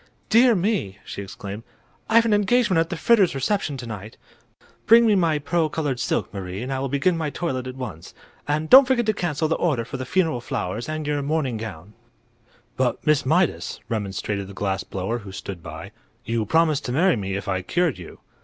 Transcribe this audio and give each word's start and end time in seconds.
"Dear 0.29 0.55
me!" 0.55 0.97
she 1.05 1.21
exclaimed; 1.21 1.61
"I've 2.09 2.25
an 2.25 2.33
engagement 2.33 2.79
at 2.79 2.89
the 2.89 2.97
Fritters' 2.97 3.35
reception 3.35 3.77
to 3.77 3.85
night. 3.85 4.17
Bring 4.87 5.19
my 5.19 5.37
pearl 5.37 5.69
colored 5.69 5.99
silk, 5.99 6.33
Marie, 6.33 6.63
and 6.63 6.73
I 6.73 6.79
will 6.79 6.89
begin 6.89 7.15
my 7.15 7.29
toilet 7.29 7.67
at 7.67 7.75
once. 7.75 8.15
And 8.47 8.67
don't 8.67 8.85
forget 8.87 9.05
to 9.05 9.13
cancel 9.13 9.47
the 9.47 9.53
order 9.57 9.85
for 9.85 9.97
the 9.97 10.05
funeral 10.07 10.41
flowers 10.41 10.89
and 10.89 11.05
your 11.05 11.21
mourning 11.21 11.57
gown." 11.57 11.93
"But, 12.77 13.05
Miss 13.05 13.27
Mydas," 13.27 13.79
remonstrated 13.89 14.47
the 14.47 14.55
glass 14.55 14.83
blower, 14.83 15.19
who 15.19 15.31
stood 15.31 15.61
by, 15.61 15.91
"you 16.25 16.47
promised 16.47 16.85
to 16.85 16.91
marry 16.91 17.15
me 17.15 17.35
if 17.35 17.47
I 17.47 17.61
cured 17.61 17.99
you." 17.99 18.21